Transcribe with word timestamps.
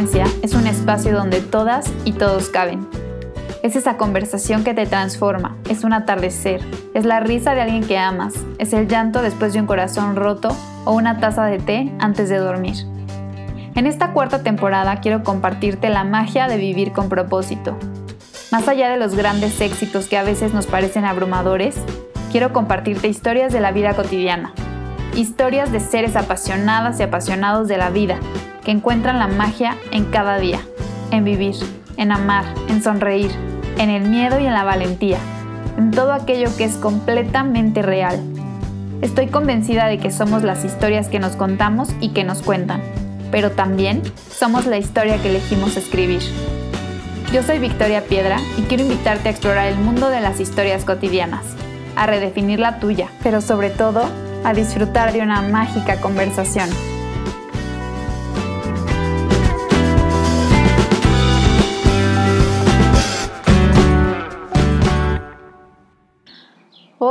Es 0.00 0.54
un 0.54 0.66
espacio 0.66 1.12
donde 1.14 1.42
todas 1.42 1.92
y 2.06 2.12
todos 2.12 2.48
caben. 2.48 2.88
Es 3.62 3.76
esa 3.76 3.98
conversación 3.98 4.64
que 4.64 4.72
te 4.72 4.86
transforma, 4.86 5.58
es 5.68 5.84
un 5.84 5.92
atardecer, 5.92 6.62
es 6.94 7.04
la 7.04 7.20
risa 7.20 7.54
de 7.54 7.60
alguien 7.60 7.84
que 7.84 7.98
amas, 7.98 8.32
es 8.56 8.72
el 8.72 8.88
llanto 8.88 9.20
después 9.20 9.52
de 9.52 9.60
un 9.60 9.66
corazón 9.66 10.16
roto 10.16 10.56
o 10.86 10.92
una 10.92 11.20
taza 11.20 11.44
de 11.44 11.58
té 11.58 11.92
antes 11.98 12.30
de 12.30 12.38
dormir. 12.38 12.76
En 13.74 13.86
esta 13.86 14.14
cuarta 14.14 14.42
temporada 14.42 15.02
quiero 15.02 15.22
compartirte 15.22 15.90
la 15.90 16.04
magia 16.04 16.48
de 16.48 16.56
vivir 16.56 16.92
con 16.92 17.10
propósito. 17.10 17.76
Más 18.50 18.68
allá 18.68 18.88
de 18.88 18.96
los 18.96 19.14
grandes 19.14 19.60
éxitos 19.60 20.06
que 20.06 20.16
a 20.16 20.22
veces 20.22 20.54
nos 20.54 20.66
parecen 20.66 21.04
abrumadores, 21.04 21.76
quiero 22.32 22.54
compartirte 22.54 23.08
historias 23.08 23.52
de 23.52 23.60
la 23.60 23.70
vida 23.70 23.92
cotidiana, 23.92 24.54
historias 25.14 25.70
de 25.72 25.80
seres 25.80 26.16
apasionadas 26.16 26.98
y 27.00 27.02
apasionados 27.02 27.68
de 27.68 27.76
la 27.76 27.90
vida, 27.90 28.18
que 28.64 28.70
encuentran 28.70 29.18
la 29.18 29.28
magia 29.28 29.76
en 29.90 30.04
cada 30.06 30.38
día, 30.38 30.60
en 31.10 31.24
vivir, 31.24 31.56
en 31.96 32.12
amar, 32.12 32.44
en 32.68 32.82
sonreír, 32.82 33.30
en 33.78 33.90
el 33.90 34.08
miedo 34.08 34.38
y 34.40 34.46
en 34.46 34.54
la 34.54 34.64
valentía, 34.64 35.18
en 35.76 35.90
todo 35.90 36.12
aquello 36.12 36.54
que 36.56 36.64
es 36.64 36.76
completamente 36.76 37.82
real. 37.82 38.20
Estoy 39.02 39.28
convencida 39.28 39.86
de 39.86 39.98
que 39.98 40.10
somos 40.10 40.42
las 40.42 40.64
historias 40.64 41.08
que 41.08 41.18
nos 41.18 41.36
contamos 41.36 41.88
y 42.00 42.10
que 42.10 42.24
nos 42.24 42.42
cuentan, 42.42 42.82
pero 43.30 43.52
también 43.52 44.02
somos 44.30 44.66
la 44.66 44.76
historia 44.76 45.20
que 45.22 45.30
elegimos 45.30 45.76
escribir. 45.76 46.20
Yo 47.32 47.42
soy 47.42 47.58
Victoria 47.58 48.04
Piedra 48.04 48.38
y 48.58 48.62
quiero 48.62 48.82
invitarte 48.82 49.28
a 49.28 49.32
explorar 49.32 49.68
el 49.68 49.78
mundo 49.78 50.10
de 50.10 50.20
las 50.20 50.40
historias 50.40 50.84
cotidianas, 50.84 51.44
a 51.96 52.06
redefinir 52.06 52.58
la 52.58 52.78
tuya, 52.78 53.08
pero 53.22 53.40
sobre 53.40 53.70
todo 53.70 54.02
a 54.44 54.52
disfrutar 54.52 55.12
de 55.12 55.20
una 55.22 55.40
mágica 55.42 56.00
conversación. 56.00 56.68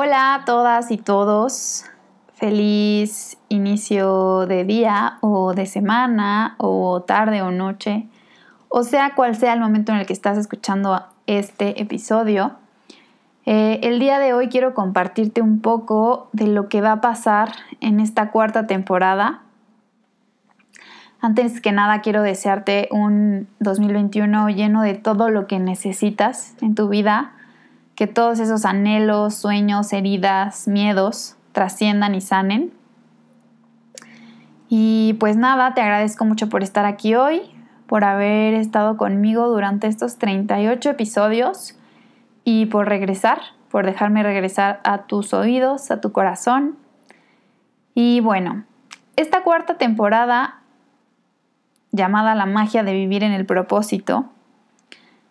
Hola 0.02 0.34
a 0.34 0.46
todas 0.46 0.92
y 0.92 0.98
todos. 0.98 1.84
Feliz 2.36 3.38
inicio 3.50 4.46
de 4.46 4.64
día 4.64 5.18
o 5.20 5.54
de 5.54 5.66
semana 5.66 6.56
o 6.58 7.02
tarde 7.02 7.42
o 7.42 7.52
noche. 7.52 8.08
O 8.70 8.84
sea 8.84 9.14
cual 9.14 9.36
sea 9.36 9.52
el 9.52 9.60
momento 9.60 9.92
en 9.92 9.98
el 9.98 10.06
que 10.06 10.14
estás 10.14 10.38
escuchando 10.38 11.04
este 11.28 11.82
episodio. 11.82 12.54
Eh, 13.46 13.82
el 13.84 14.00
día 14.00 14.20
de 14.20 14.34
hoy 14.34 14.48
quiero 14.48 14.74
compartirte 14.74 15.42
un 15.42 15.60
poco 15.60 16.30
de 16.32 16.48
lo 16.48 16.70
que 16.70 16.80
va 16.80 16.94
a 16.94 17.02
pasar 17.02 17.52
en 17.82 18.00
esta 18.00 18.32
cuarta 18.32 18.68
temporada. 18.68 19.42
Antes 21.20 21.60
que 21.60 21.74
nada 21.74 22.00
quiero 22.00 22.22
desearte 22.22 22.88
un 22.92 23.50
2021 23.60 24.48
lleno 24.48 24.82
de 24.82 24.94
todo 24.94 25.30
lo 25.30 25.46
que 25.46 25.60
necesitas 25.60 26.56
en 26.62 26.74
tu 26.74 26.88
vida, 26.88 27.34
que 28.00 28.08
todos 28.08 28.40
esos 28.40 28.64
anhelos, 28.64 29.36
sueños, 29.36 29.92
heridas, 29.92 30.70
miedos 30.70 31.36
trasciendan 31.52 32.16
y 32.16 32.22
sanen. 32.22 32.72
Y 34.70 35.18
pues 35.20 35.36
nada, 35.36 35.74
te 35.74 35.82
agradezco 35.82 36.24
mucho 36.24 36.48
por 36.48 36.64
estar 36.64 36.86
aquí 36.86 37.16
hoy, 37.16 37.42
por 37.88 38.06
haber 38.06 38.54
estado 38.54 38.96
conmigo 38.96 39.50
durante 39.50 39.88
estos 39.88 40.18
38 40.18 40.92
episodios 40.92 41.78
y 42.46 42.68
por 42.68 42.88
regresar, 42.88 43.42
por 43.70 43.86
dejarme 43.86 44.24
regresar 44.24 44.80
a 44.86 45.00
tus 45.00 45.34
oídos, 45.34 45.92
a 45.92 46.00
tu 46.00 46.14
corazón. 46.14 46.78
Y 47.96 48.22
bueno, 48.22 48.64
esta 49.18 49.44
cuarta 49.44 49.78
temporada, 49.78 50.62
llamada 51.92 52.34
La 52.34 52.46
magia 52.46 52.82
de 52.84 52.94
vivir 52.94 53.26
en 53.26 53.34
el 53.34 53.46
propósito, 53.46 54.30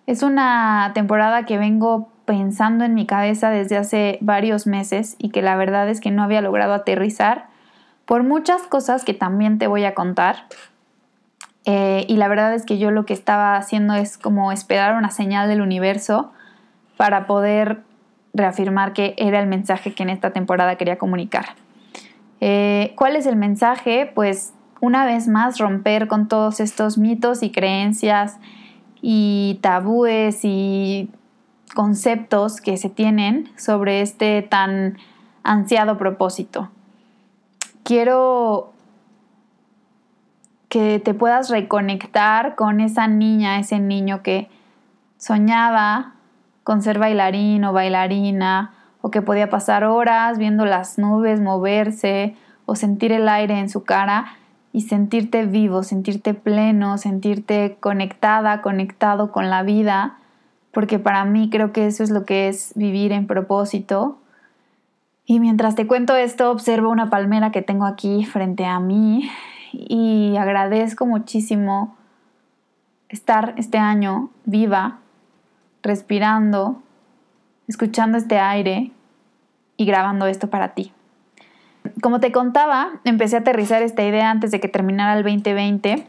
es 0.04 0.22
una 0.22 0.91
temporada 0.92 1.47
que 1.47 1.56
vengo 1.56 2.10
pensando 2.28 2.84
en 2.84 2.93
mi 2.93 3.06
cabeza 3.06 3.49
desde 3.49 3.78
hace 3.78 4.19
varios 4.21 4.66
meses 4.66 5.16
y 5.19 5.31
que 5.31 5.41
la 5.41 5.56
verdad 5.56 5.89
es 5.89 5.99
que 5.99 6.11
no 6.11 6.22
había 6.22 6.43
logrado 6.43 6.75
aterrizar 6.75 7.47
por 8.05 8.22
muchas 8.22 8.65
cosas 8.65 9.03
que 9.03 9.15
también 9.15 9.56
te 9.56 9.66
voy 9.66 9.87
a 9.87 9.94
contar. 9.94 10.44
Eh, 11.65 12.05
y 12.06 12.16
la 12.19 12.28
verdad 12.28 12.53
es 12.53 12.66
que 12.66 12.77
yo 12.77 12.91
lo 12.91 13.06
que 13.06 13.15
estaba 13.15 13.56
haciendo 13.56 13.94
es 13.94 14.19
como 14.19 14.53
esperar 14.53 14.94
una 14.94 15.11
señal 15.11 15.49
del 15.49 15.62
universo 15.62 16.31
para 16.99 17.27
poder 17.27 17.81
reafirmar 18.34 18.93
que 18.93 19.15
era 19.16 19.41
el 19.41 19.47
mensaje 19.47 19.95
que 19.95 20.03
en 20.03 20.10
esta 20.10 20.31
temporada 20.31 20.77
quería 20.77 20.99
comunicar. 20.99 21.47
Eh, 22.43 22.93
¿Cuál 22.95 23.16
es 23.16 23.25
el 23.25 23.37
mensaje? 23.37 24.12
Pues 24.15 24.53
una 24.83 25.06
vez 25.06 25.28
más 25.28 25.56
romper 25.56 26.09
con 26.09 26.28
todos 26.28 26.60
estos 26.60 26.99
mitos 26.99 27.43
y 27.43 27.50
creencias 27.50 28.37
y 29.00 29.59
tabúes 29.62 30.45
y 30.45 31.09
conceptos 31.74 32.60
que 32.60 32.76
se 32.76 32.90
tienen 32.90 33.50
sobre 33.56 34.00
este 34.00 34.42
tan 34.42 34.98
ansiado 35.42 35.98
propósito. 35.98 36.70
Quiero 37.82 38.72
que 40.68 40.98
te 40.98 41.14
puedas 41.14 41.50
reconectar 41.50 42.54
con 42.54 42.80
esa 42.80 43.08
niña, 43.08 43.58
ese 43.58 43.78
niño 43.78 44.22
que 44.22 44.48
soñaba 45.16 46.14
con 46.62 46.82
ser 46.82 46.98
bailarín 46.98 47.64
o 47.64 47.72
bailarina, 47.72 48.74
o 49.00 49.10
que 49.10 49.22
podía 49.22 49.48
pasar 49.48 49.84
horas 49.84 50.38
viendo 50.38 50.64
las 50.64 50.98
nubes 50.98 51.40
moverse 51.40 52.36
o 52.66 52.74
sentir 52.74 53.12
el 53.12 53.28
aire 53.28 53.58
en 53.58 53.70
su 53.70 53.84
cara 53.84 54.26
y 54.72 54.82
sentirte 54.82 55.46
vivo, 55.46 55.82
sentirte 55.82 56.34
pleno, 56.34 56.98
sentirte 56.98 57.78
conectada, 57.80 58.60
conectado 58.60 59.32
con 59.32 59.48
la 59.48 59.62
vida, 59.62 60.18
porque 60.78 61.00
para 61.00 61.25
mí 61.25 61.50
creo 61.50 61.72
que 61.72 61.89
eso 61.89 62.05
es 62.05 62.11
lo 62.11 62.25
que 62.25 62.47
es 62.47 62.71
vivir 62.77 63.11
en 63.11 63.27
propósito. 63.27 64.21
Y 65.27 65.41
mientras 65.41 65.75
te 65.75 65.89
cuento 65.89 66.15
esto, 66.15 66.53
observo 66.53 66.89
una 66.91 67.11
palmera 67.11 67.50
que 67.50 67.62
tengo 67.62 67.84
aquí 67.84 68.25
frente 68.25 68.65
a 68.65 68.78
mí 68.78 69.28
y 69.72 70.37
agradezco 70.37 71.05
muchísimo 71.05 71.97
estar 73.09 73.55
este 73.56 73.77
año 73.78 74.31
viva 74.44 75.00
respirando, 75.83 76.81
escuchando 77.66 78.16
este 78.16 78.39
aire 78.39 78.93
y 79.77 79.84
grabando 79.84 80.28
esto 80.28 80.49
para 80.49 80.75
ti. 80.75 80.93
Como 82.00 82.21
te 82.21 82.31
contaba, 82.31 83.00
empecé 83.03 83.34
a 83.34 83.41
aterrizar 83.41 83.83
esta 83.83 84.05
idea 84.05 84.31
antes 84.31 84.53
de 84.53 84.60
que 84.60 84.69
terminara 84.69 85.19
el 85.19 85.25
2020, 85.25 86.06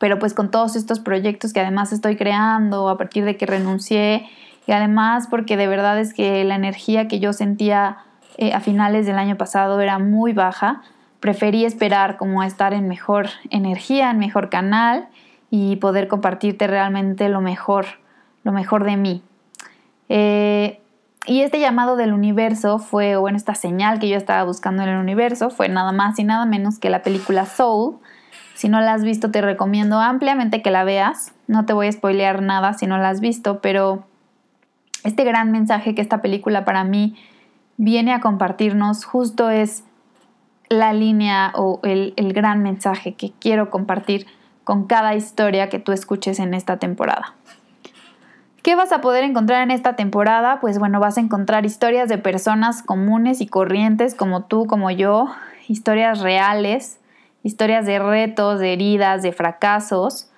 pero 0.00 0.18
pues 0.18 0.34
con 0.34 0.50
todos 0.50 0.76
estos 0.76 1.00
proyectos 1.00 1.52
que 1.52 1.60
además 1.60 1.92
estoy 1.92 2.16
creando 2.16 2.88
a 2.88 2.98
partir 2.98 3.24
de 3.24 3.36
que 3.36 3.46
renuncié 3.46 4.28
y 4.66 4.72
además 4.72 5.26
porque 5.28 5.56
de 5.56 5.66
verdad 5.66 5.98
es 5.98 6.14
que 6.14 6.44
la 6.44 6.54
energía 6.54 7.08
que 7.08 7.20
yo 7.20 7.32
sentía 7.32 7.98
eh, 8.36 8.52
a 8.52 8.60
finales 8.60 9.06
del 9.06 9.18
año 9.18 9.36
pasado 9.36 9.80
era 9.80 9.98
muy 9.98 10.32
baja, 10.32 10.82
preferí 11.20 11.64
esperar 11.64 12.16
como 12.16 12.42
a 12.42 12.46
estar 12.46 12.74
en 12.74 12.86
mejor 12.86 13.28
energía, 13.50 14.10
en 14.10 14.18
mejor 14.18 14.50
canal 14.50 15.08
y 15.50 15.76
poder 15.76 16.08
compartirte 16.08 16.66
realmente 16.66 17.28
lo 17.28 17.40
mejor 17.40 17.86
lo 18.44 18.52
mejor 18.52 18.84
de 18.84 18.96
mí. 18.96 19.22
Eh, 20.08 20.80
y 21.26 21.42
este 21.42 21.60
llamado 21.60 21.96
del 21.96 22.14
universo 22.14 22.78
fue, 22.78 23.16
o 23.16 23.20
bueno, 23.20 23.36
esta 23.36 23.54
señal 23.54 23.98
que 23.98 24.08
yo 24.08 24.16
estaba 24.16 24.44
buscando 24.44 24.82
en 24.82 24.88
el 24.88 24.96
universo 24.96 25.50
fue 25.50 25.68
nada 25.68 25.92
más 25.92 26.18
y 26.18 26.24
nada 26.24 26.46
menos 26.46 26.78
que 26.78 26.88
la 26.88 27.02
película 27.02 27.44
Soul. 27.44 27.98
Si 28.58 28.68
no 28.68 28.80
la 28.80 28.92
has 28.92 29.04
visto, 29.04 29.30
te 29.30 29.40
recomiendo 29.40 30.00
ampliamente 30.00 30.62
que 30.62 30.72
la 30.72 30.82
veas. 30.82 31.32
No 31.46 31.64
te 31.64 31.72
voy 31.72 31.86
a 31.86 31.92
spoilear 31.92 32.42
nada 32.42 32.72
si 32.72 32.88
no 32.88 32.98
la 32.98 33.08
has 33.08 33.20
visto, 33.20 33.60
pero 33.60 34.02
este 35.04 35.22
gran 35.22 35.52
mensaje 35.52 35.94
que 35.94 36.02
esta 36.02 36.20
película 36.20 36.64
para 36.64 36.82
mí 36.82 37.16
viene 37.76 38.12
a 38.12 38.18
compartirnos 38.18 39.04
justo 39.04 39.48
es 39.48 39.84
la 40.68 40.92
línea 40.92 41.52
o 41.54 41.78
el, 41.84 42.14
el 42.16 42.32
gran 42.32 42.64
mensaje 42.64 43.14
que 43.14 43.30
quiero 43.38 43.70
compartir 43.70 44.26
con 44.64 44.88
cada 44.88 45.14
historia 45.14 45.68
que 45.68 45.78
tú 45.78 45.92
escuches 45.92 46.40
en 46.40 46.52
esta 46.52 46.78
temporada. 46.78 47.36
¿Qué 48.64 48.74
vas 48.74 48.90
a 48.90 49.00
poder 49.00 49.22
encontrar 49.22 49.62
en 49.62 49.70
esta 49.70 49.94
temporada? 49.94 50.58
Pues 50.60 50.80
bueno, 50.80 50.98
vas 50.98 51.16
a 51.16 51.20
encontrar 51.20 51.64
historias 51.64 52.08
de 52.08 52.18
personas 52.18 52.82
comunes 52.82 53.40
y 53.40 53.46
corrientes 53.46 54.16
como 54.16 54.46
tú, 54.46 54.66
como 54.66 54.90
yo, 54.90 55.28
historias 55.68 56.18
reales, 56.18 56.97
historias 57.42 57.86
de 57.86 57.98
retos, 57.98 58.58
de 58.58 58.72
heridas, 58.72 59.22
de 59.22 59.32
fracasos, 59.32 60.30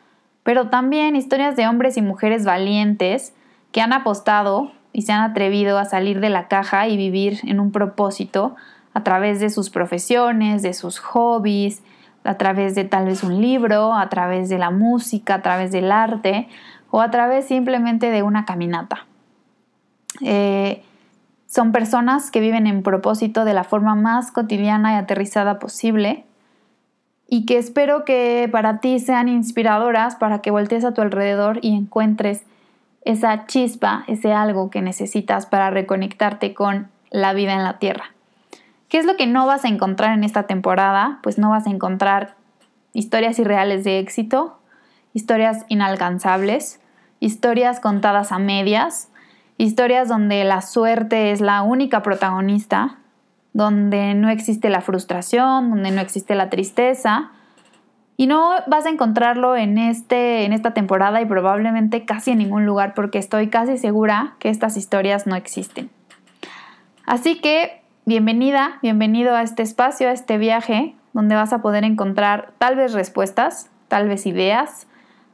pero 0.42 0.68
también 0.68 1.16
historias 1.16 1.56
de 1.56 1.66
hombres 1.66 1.96
y 1.96 2.02
mujeres 2.02 2.44
valientes 2.44 3.34
que 3.72 3.80
han 3.80 3.92
apostado 3.92 4.72
y 4.92 5.02
se 5.02 5.12
han 5.12 5.22
atrevido 5.22 5.78
a 5.78 5.84
salir 5.84 6.20
de 6.20 6.30
la 6.30 6.48
caja 6.48 6.88
y 6.88 6.96
vivir 6.96 7.38
en 7.44 7.60
un 7.60 7.72
propósito 7.72 8.56
a 8.94 9.02
través 9.04 9.40
de 9.40 9.50
sus 9.50 9.70
profesiones, 9.70 10.62
de 10.62 10.74
sus 10.74 10.98
hobbies, 10.98 11.82
a 12.24 12.34
través 12.34 12.74
de 12.74 12.84
tal 12.84 13.06
vez 13.06 13.22
un 13.22 13.40
libro, 13.40 13.94
a 13.94 14.08
través 14.08 14.48
de 14.48 14.58
la 14.58 14.70
música, 14.70 15.34
a 15.34 15.42
través 15.42 15.72
del 15.72 15.92
arte, 15.92 16.48
o 16.90 17.00
a 17.00 17.10
través 17.10 17.46
simplemente 17.46 18.10
de 18.10 18.22
una 18.22 18.44
caminata. 18.44 19.06
Eh, 20.22 20.82
son 21.46 21.72
personas 21.72 22.30
que 22.30 22.40
viven 22.40 22.66
en 22.66 22.82
propósito 22.82 23.44
de 23.44 23.54
la 23.54 23.64
forma 23.64 23.94
más 23.94 24.32
cotidiana 24.32 24.92
y 24.92 24.96
aterrizada 24.96 25.58
posible 25.58 26.24
y 27.32 27.46
que 27.46 27.58
espero 27.58 28.04
que 28.04 28.48
para 28.50 28.80
ti 28.80 28.98
sean 28.98 29.28
inspiradoras 29.28 30.16
para 30.16 30.42
que 30.42 30.50
voltees 30.50 30.84
a 30.84 30.92
tu 30.92 31.00
alrededor 31.00 31.60
y 31.62 31.76
encuentres 31.76 32.42
esa 33.04 33.46
chispa, 33.46 34.02
ese 34.08 34.32
algo 34.32 34.68
que 34.68 34.82
necesitas 34.82 35.46
para 35.46 35.70
reconectarte 35.70 36.52
con 36.54 36.88
la 37.10 37.32
vida 37.32 37.54
en 37.54 37.62
la 37.62 37.78
tierra. 37.78 38.12
¿Qué 38.88 38.98
es 38.98 39.06
lo 39.06 39.16
que 39.16 39.28
no 39.28 39.46
vas 39.46 39.64
a 39.64 39.68
encontrar 39.68 40.12
en 40.12 40.24
esta 40.24 40.48
temporada? 40.48 41.20
Pues 41.22 41.38
no 41.38 41.50
vas 41.50 41.68
a 41.68 41.70
encontrar 41.70 42.34
historias 42.94 43.38
irreales 43.38 43.84
de 43.84 44.00
éxito, 44.00 44.58
historias 45.14 45.64
inalcanzables, 45.68 46.80
historias 47.20 47.78
contadas 47.78 48.32
a 48.32 48.40
medias, 48.40 49.08
historias 49.56 50.08
donde 50.08 50.42
la 50.42 50.62
suerte 50.62 51.30
es 51.30 51.40
la 51.40 51.62
única 51.62 52.02
protagonista, 52.02 52.98
donde 53.52 54.14
no 54.14 54.30
existe 54.30 54.70
la 54.70 54.80
frustración, 54.80 55.70
donde 55.70 55.90
no 55.90 56.00
existe 56.00 56.34
la 56.34 56.50
tristeza. 56.50 57.30
Y 58.16 58.26
no 58.26 58.52
vas 58.66 58.84
a 58.84 58.90
encontrarlo 58.90 59.56
en, 59.56 59.78
este, 59.78 60.44
en 60.44 60.52
esta 60.52 60.74
temporada 60.74 61.22
y 61.22 61.26
probablemente 61.26 62.04
casi 62.04 62.32
en 62.32 62.38
ningún 62.38 62.66
lugar 62.66 62.92
porque 62.94 63.18
estoy 63.18 63.48
casi 63.48 63.78
segura 63.78 64.34
que 64.38 64.50
estas 64.50 64.76
historias 64.76 65.26
no 65.26 65.36
existen. 65.36 65.90
Así 67.06 67.40
que 67.40 67.80
bienvenida, 68.04 68.78
bienvenido 68.82 69.34
a 69.34 69.42
este 69.42 69.62
espacio, 69.62 70.08
a 70.08 70.12
este 70.12 70.36
viaje 70.36 70.94
donde 71.12 71.34
vas 71.34 71.52
a 71.52 71.62
poder 71.62 71.82
encontrar 71.84 72.52
tal 72.58 72.76
vez 72.76 72.92
respuestas, 72.92 73.70
tal 73.88 74.06
vez 74.06 74.26
ideas, 74.26 74.86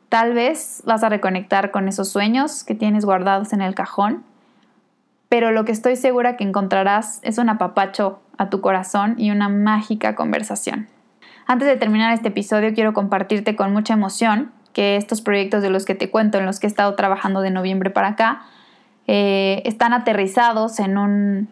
tal 0.08 0.32
vez 0.32 0.82
vas 0.86 1.02
a 1.02 1.08
reconectar 1.08 1.72
con 1.72 1.88
esos 1.88 2.08
sueños 2.08 2.62
que 2.62 2.74
tienes 2.74 3.04
guardados 3.04 3.52
en 3.52 3.62
el 3.62 3.74
cajón 3.74 4.24
pero 5.36 5.52
lo 5.52 5.66
que 5.66 5.72
estoy 5.72 5.96
segura 5.96 6.38
que 6.38 6.44
encontrarás 6.44 7.20
es 7.22 7.36
un 7.36 7.50
apapacho 7.50 8.22
a 8.38 8.48
tu 8.48 8.62
corazón 8.62 9.16
y 9.18 9.30
una 9.30 9.50
mágica 9.50 10.14
conversación. 10.14 10.88
Antes 11.46 11.68
de 11.68 11.76
terminar 11.76 12.14
este 12.14 12.28
episodio 12.28 12.72
quiero 12.72 12.94
compartirte 12.94 13.54
con 13.54 13.70
mucha 13.70 13.92
emoción 13.92 14.50
que 14.72 14.96
estos 14.96 15.20
proyectos 15.20 15.60
de 15.60 15.68
los 15.68 15.84
que 15.84 15.94
te 15.94 16.10
cuento, 16.10 16.38
en 16.38 16.46
los 16.46 16.58
que 16.58 16.66
he 16.66 16.70
estado 16.70 16.94
trabajando 16.94 17.42
de 17.42 17.50
noviembre 17.50 17.90
para 17.90 18.08
acá, 18.08 18.44
eh, 19.06 19.60
están 19.66 19.92
aterrizados 19.92 20.80
en 20.80 20.96
un 20.96 21.48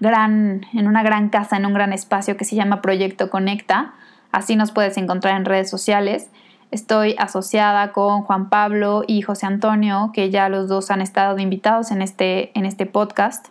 gran, 0.00 0.62
en 0.72 0.88
una 0.88 1.04
gran 1.04 1.28
casa, 1.28 1.56
en 1.56 1.66
un 1.66 1.72
gran 1.72 1.92
espacio 1.92 2.36
que 2.36 2.44
se 2.44 2.56
llama 2.56 2.82
Proyecto 2.82 3.30
Conecta. 3.30 3.94
Así 4.32 4.56
nos 4.56 4.72
puedes 4.72 4.96
encontrar 4.96 5.36
en 5.36 5.44
redes 5.44 5.70
sociales. 5.70 6.32
Estoy 6.74 7.14
asociada 7.18 7.92
con 7.92 8.22
Juan 8.22 8.48
Pablo 8.48 9.04
y 9.06 9.22
José 9.22 9.46
Antonio, 9.46 10.10
que 10.12 10.30
ya 10.30 10.48
los 10.48 10.66
dos 10.66 10.90
han 10.90 11.00
estado 11.00 11.38
invitados 11.38 11.92
en 11.92 12.02
este, 12.02 12.50
en 12.58 12.66
este 12.66 12.84
podcast. 12.84 13.46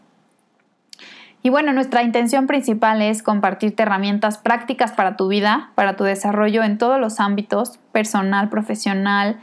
Y 1.41 1.47
bueno, 1.47 1.71
nuestra 1.71 2.03
intención 2.03 2.47
principal 2.47 3.01
es 3.01 3.23
compartirte 3.23 3.83
herramientas 3.83 4.37
prácticas 4.37 4.91
para 4.91 5.15
tu 5.15 5.29
vida, 5.29 5.71
para 5.75 5.95
tu 5.95 6.03
desarrollo 6.03 6.63
en 6.63 6.77
todos 6.77 6.99
los 6.99 7.21
ámbitos, 7.21 7.79
personal, 7.93 8.49
profesional, 8.49 9.39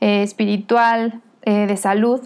eh, 0.00 0.22
espiritual, 0.22 1.20
eh, 1.42 1.66
de 1.66 1.76
salud. 1.76 2.20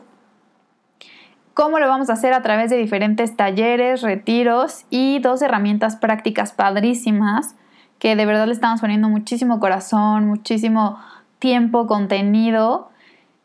¿Cómo 1.55 1.79
lo 1.79 1.89
vamos 1.89 2.11
a 2.11 2.13
hacer? 2.13 2.35
A 2.35 2.43
través 2.43 2.69
de 2.69 2.77
diferentes 2.77 3.35
talleres, 3.35 4.03
retiros 4.03 4.85
y 4.91 5.21
dos 5.21 5.41
herramientas 5.41 5.97
prácticas 5.97 6.53
padrísimas 6.53 7.55
que 7.99 8.17
de 8.17 8.27
verdad 8.27 8.47
le 8.47 8.53
estamos 8.53 8.81
poniendo 8.81 9.09
muchísimo 9.09 9.61
corazón, 9.61 10.27
muchísimo 10.27 10.99
tiempo, 11.39 11.87
contenido. 11.87 12.91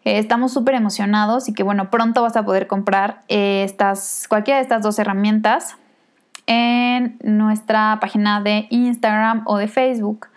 Eh, 0.06 0.20
estamos 0.20 0.52
súper 0.54 0.76
emocionados 0.76 1.50
y 1.50 1.54
que 1.54 1.64
bueno, 1.64 1.90
pronto 1.90 2.22
vas 2.22 2.36
a 2.36 2.44
poder 2.44 2.68
comprar 2.68 3.22
eh, 3.28 3.64
estas, 3.64 4.26
cualquiera 4.28 4.58
de 4.58 4.64
estas 4.64 4.84
dos 4.84 5.00
herramientas 5.00 5.78
en 6.46 7.18
nuestra 7.24 7.98
página 8.02 8.42
de 8.42 8.68
Instagram 8.70 9.44
o 9.46 9.58
de 9.58 9.68
Facebook. 9.68 10.28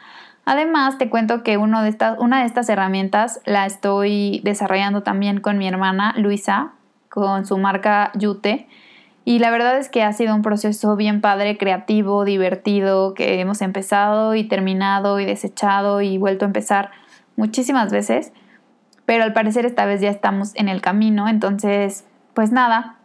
Además, 0.44 0.96
te 0.96 1.10
cuento 1.10 1.42
que 1.42 1.52
de 1.52 1.58
una 1.58 1.82
de 1.82 2.46
estas 2.46 2.68
herramientas 2.68 3.40
la 3.44 3.66
estoy 3.66 4.40
desarrollando 4.44 5.02
también 5.02 5.40
con 5.40 5.58
mi 5.58 5.66
hermana 5.66 6.14
Luisa, 6.16 6.72
con 7.08 7.44
su 7.44 7.58
marca 7.58 8.12
Yute. 8.14 8.68
Y 9.28 9.40
la 9.40 9.50
verdad 9.50 9.76
es 9.76 9.88
que 9.88 10.04
ha 10.04 10.12
sido 10.12 10.36
un 10.36 10.42
proceso 10.42 10.94
bien 10.94 11.20
padre, 11.20 11.58
creativo, 11.58 12.24
divertido, 12.24 13.12
que 13.12 13.40
hemos 13.40 13.60
empezado 13.60 14.36
y 14.36 14.44
terminado 14.44 15.18
y 15.18 15.24
desechado 15.24 16.00
y 16.00 16.16
vuelto 16.16 16.44
a 16.44 16.46
empezar 16.46 16.92
muchísimas 17.34 17.90
veces. 17.90 18.32
Pero 19.04 19.24
al 19.24 19.32
parecer 19.32 19.66
esta 19.66 19.84
vez 19.84 20.00
ya 20.00 20.10
estamos 20.10 20.54
en 20.54 20.68
el 20.68 20.80
camino. 20.80 21.26
Entonces, 21.26 22.06
pues 22.34 22.52
nada, 22.52 22.98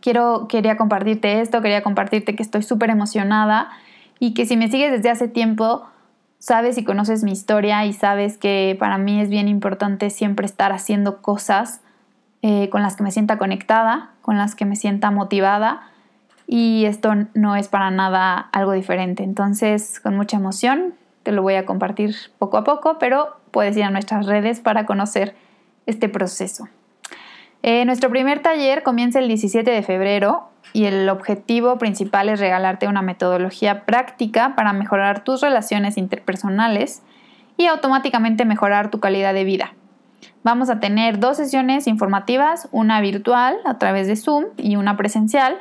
quiero, 0.00 0.48
quería 0.48 0.78
compartirte 0.78 1.42
esto, 1.42 1.60
quería 1.60 1.82
compartirte 1.82 2.34
que 2.34 2.42
estoy 2.42 2.62
súper 2.62 2.88
emocionada 2.88 3.68
y 4.18 4.32
que 4.32 4.46
si 4.46 4.56
me 4.56 4.70
sigues 4.70 4.90
desde 4.90 5.10
hace 5.10 5.28
tiempo, 5.28 5.86
sabes 6.38 6.78
y 6.78 6.84
conoces 6.84 7.24
mi 7.24 7.32
historia 7.32 7.84
y 7.84 7.92
sabes 7.92 8.38
que 8.38 8.74
para 8.80 8.96
mí 8.96 9.20
es 9.20 9.28
bien 9.28 9.48
importante 9.48 10.08
siempre 10.08 10.46
estar 10.46 10.72
haciendo 10.72 11.20
cosas 11.20 11.82
eh, 12.40 12.70
con 12.70 12.80
las 12.80 12.96
que 12.96 13.02
me 13.02 13.10
sienta 13.10 13.36
conectada, 13.36 14.11
con 14.22 14.38
las 14.38 14.54
que 14.54 14.64
me 14.64 14.76
sienta 14.76 15.10
motivada 15.10 15.82
y 16.46 16.84
esto 16.86 17.12
no 17.34 17.56
es 17.56 17.68
para 17.68 17.90
nada 17.90 18.48
algo 18.52 18.72
diferente. 18.72 19.22
Entonces, 19.22 20.00
con 20.00 20.16
mucha 20.16 20.36
emoción, 20.36 20.94
te 21.22 21.32
lo 21.32 21.42
voy 21.42 21.54
a 21.54 21.66
compartir 21.66 22.14
poco 22.38 22.56
a 22.56 22.64
poco, 22.64 22.98
pero 22.98 23.36
puedes 23.50 23.76
ir 23.76 23.84
a 23.84 23.90
nuestras 23.90 24.26
redes 24.26 24.60
para 24.60 24.86
conocer 24.86 25.34
este 25.86 26.08
proceso. 26.08 26.68
Eh, 27.62 27.84
nuestro 27.84 28.10
primer 28.10 28.40
taller 28.40 28.82
comienza 28.82 29.20
el 29.20 29.28
17 29.28 29.70
de 29.70 29.82
febrero 29.82 30.48
y 30.72 30.86
el 30.86 31.08
objetivo 31.08 31.78
principal 31.78 32.28
es 32.28 32.40
regalarte 32.40 32.88
una 32.88 33.02
metodología 33.02 33.84
práctica 33.84 34.54
para 34.56 34.72
mejorar 34.72 35.22
tus 35.22 35.40
relaciones 35.40 35.96
interpersonales 35.96 37.02
y 37.56 37.66
automáticamente 37.66 38.44
mejorar 38.44 38.90
tu 38.90 38.98
calidad 38.98 39.34
de 39.34 39.44
vida. 39.44 39.74
Vamos 40.44 40.70
a 40.70 40.80
tener 40.80 41.20
dos 41.20 41.36
sesiones 41.36 41.86
informativas, 41.86 42.68
una 42.72 43.00
virtual 43.00 43.56
a 43.64 43.78
través 43.78 44.08
de 44.08 44.16
Zoom 44.16 44.46
y 44.56 44.74
una 44.74 44.96
presencial. 44.96 45.56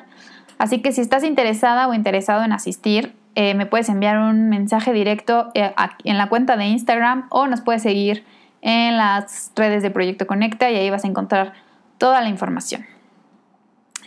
Así 0.58 0.82
que 0.82 0.92
si 0.92 1.02
estás 1.02 1.24
interesada 1.24 1.88
o 1.88 1.94
interesado 1.94 2.44
en 2.44 2.52
asistir, 2.52 3.14
eh, 3.36 3.54
me 3.54 3.66
puedes 3.66 3.90
enviar 3.90 4.18
un 4.18 4.50
mensaje 4.50 4.92
directo 4.92 5.52
eh, 5.54 5.74
en 6.04 6.18
la 6.18 6.30
cuenta 6.30 6.58
de 6.58 6.66
Instagram 6.66 7.28
o 7.30 7.48
nos 7.48 7.62
puedes 7.62 7.84
seguir 7.84 8.26
en 8.62 8.98
las 8.98 9.52
redes 9.56 9.84
de 9.84 9.92
Proyecto 9.92 10.28
Conecta 10.28 10.70
y 10.70 10.76
ahí 10.76 10.90
vas 10.90 11.06
a 11.06 11.08
encontrar 11.08 11.54
toda 11.98 12.22
la 12.22 12.30
información. 12.30 12.86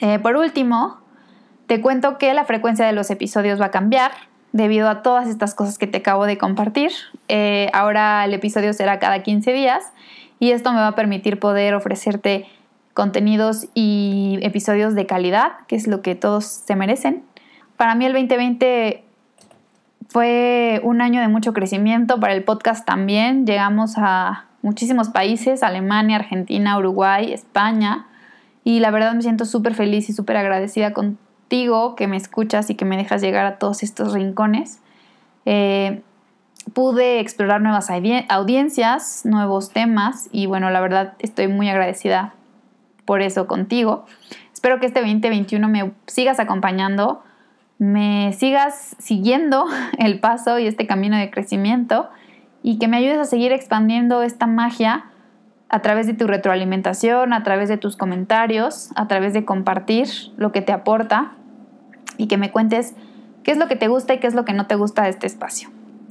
Eh, 0.01 0.19
por 0.19 0.37
último, 0.37 0.99
te 1.67 1.81
cuento 1.81 2.19
que 2.19 2.35
la 2.35 2.45
frecuencia 2.45 2.85
de 2.85 2.93
los 2.93 3.11
episodios 3.11 3.61
va 3.61 3.67
a 3.67 3.71
cambiar 3.71 4.11
debido 4.53 4.89
a 4.89 5.03
todas 5.03 5.29
estas 5.29 5.55
cosas 5.55 5.79
que 5.79 5.87
te 5.87 5.99
acabo 5.99 6.27
de 6.27 6.37
compartir. 6.37 6.93
ahora 7.73 8.25
el 8.25 8.35
episodio 8.35 8.73
será 8.73 8.99
cada 8.99 9.23
15 9.23 9.53
días 9.53 9.93
y 10.39 10.51
esto 10.51 10.73
me 10.73 10.79
va 10.79 10.89
a 10.89 10.95
permitir 10.95 11.39
poder 11.39 11.75
ofrecerte 11.75 12.47
contenidos 12.95 13.67
y 13.75 14.39
episodios 14.43 14.95
de 14.95 15.07
calidad, 15.07 15.53
que 15.67 15.77
es 15.77 15.87
lo 15.87 16.01
que 16.01 16.15
todos 16.15 16.45
se 16.45 16.77
merecen. 16.77 17.25
Para 17.77 17.95
mí 17.95 18.07
el 18.07 18.13
2020 18.13 19.05
fue 20.09 20.81
un 20.85 21.01
año 21.01 21.21
de 21.21 21.29
mucho 21.29 21.53
crecimiento, 21.53 22.21
para 22.21 22.35
el 22.35 22.45
podcast 22.45 22.87
también. 22.87 23.47
Llegamos 23.47 23.95
a 23.97 24.47
muchísimos 24.63 25.09
países, 25.09 25.63
Alemania, 25.63 26.17
Argentina, 26.17 26.79
Uruguay, 26.79 27.33
España, 27.33 28.07
y 28.63 28.81
la 28.81 28.91
verdad 28.91 29.13
me 29.15 29.23
siento 29.23 29.45
súper 29.45 29.75
feliz 29.75 30.09
y 30.09 30.13
súper 30.13 30.37
agradecida 30.37 30.93
contigo 30.93 31.97
que 31.97 32.07
me 32.07 32.17
escuchas 32.17 32.71
y 32.71 32.75
que 32.75 32.85
me 32.85 32.97
dejas 32.97 33.23
llegar 33.23 33.45
a 33.45 33.59
todos 33.59 33.83
estos 33.83 34.13
rincones. 34.13 34.81
Eh, 35.47 36.03
pude 36.73 37.21
explorar 37.21 37.61
nuevas 37.61 37.89
audiencias, 38.29 39.23
nuevos 39.25 39.71
temas 39.71 40.29
y 40.33 40.47
bueno, 40.47 40.71
la 40.71 40.81
verdad 40.81 41.15
estoy 41.19 41.49
muy 41.49 41.69
agradecida 41.69 42.35
por 43.05 43.21
eso 43.21 43.47
contigo. 43.47 44.07
Espero 44.53 44.81
que 44.81 44.87
este 44.87 45.01
2021 45.01 45.69
me 45.69 45.93
sigas 46.07 46.41
acompañando, 46.41 47.23
me 47.79 48.33
sigas 48.33 48.97
siguiendo 48.99 49.67
el 49.99 50.21
paso 50.21 50.59
y 50.59 50.67
este 50.67 50.87
camino 50.87 51.17
de 51.17 51.31
crecimiento 51.31 52.09
y 52.63 52.79
que 52.79 52.89
me 52.89 52.97
ayudes 52.97 53.19
a 53.19 53.25
seguir 53.27 53.53
expandiendo 53.53 54.23
esta 54.23 54.47
magia 54.47 55.07
a 55.69 55.81
través 55.81 56.07
de 56.07 56.15
tu 56.15 56.27
retroalimentación, 56.27 57.33
a 57.33 57.43
través 57.43 57.69
de 57.69 57.77
tus 57.77 57.97
comentarios, 57.97 58.91
a 58.95 59.07
través 59.07 59.33
de 59.33 59.45
compartir 59.45 60.09
lo 60.37 60.53
que 60.53 60.63
te 60.63 60.73
aporta 60.73 61.33
y 62.17 62.27
que 62.27 62.39
me 62.39 62.51
cuentes 62.51 62.95
qué 63.43 63.51
es 63.51 63.59
lo 63.59 63.69
que 63.69 63.77
te 63.77 63.89
gusta 63.89 64.15
y 64.15 64.19
qué 64.19 64.29
es 64.29 64.35
lo 64.35 64.45
que 64.45 64.53
no 64.55 64.67
te 64.67 64.77
gusta 64.77 65.03
de 65.03 65.11
este 65.11 65.27
espacio 65.27 65.69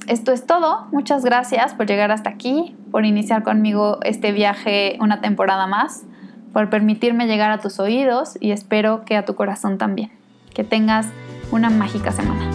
esto 0.08 0.32
es 0.32 0.46
todo. 0.46 0.86
Muchas 0.92 1.24
gracias 1.24 1.74
por 1.74 1.86
llegar 1.86 2.10
hasta 2.10 2.30
aquí, 2.30 2.76
por 2.90 3.04
iniciar 3.04 3.42
conmigo 3.42 3.98
este 4.02 4.32
viaje 4.32 4.96
una 5.00 5.20
temporada 5.20 5.66
más, 5.66 6.04
por 6.52 6.70
permitirme 6.70 7.26
llegar 7.26 7.50
a 7.50 7.58
tus 7.58 7.80
oídos 7.80 8.38
y 8.40 8.52
espero 8.52 9.04
que 9.04 9.16
a 9.16 9.24
tu 9.24 9.34
corazón 9.34 9.78
también. 9.78 10.10
Que 10.54 10.64
tengas 10.64 11.08
una 11.50 11.70
mágica 11.70 12.12
semana. 12.12 12.53